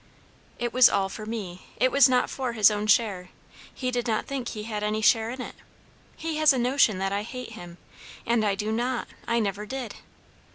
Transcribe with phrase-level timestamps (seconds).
[0.57, 3.29] "It was all for me; it was not for his own share;
[3.71, 5.53] he did not think he had any share in it.
[6.17, 7.77] He has a notion that I hate him;
[8.25, 9.97] and I do not; I never did."